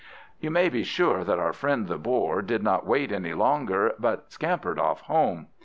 You 0.39 0.49
may 0.49 0.67
be 0.67 0.81
sure 0.83 1.23
that 1.23 1.37
our 1.37 1.53
friend 1.53 1.87
the 1.87 1.99
Boar 1.99 2.41
did 2.41 2.63
not 2.63 2.87
wait 2.87 3.11
any 3.11 3.35
longer, 3.35 3.93
but 3.99 4.31
scampered 4.31 4.79
off 4.79 5.01
home. 5.01 5.45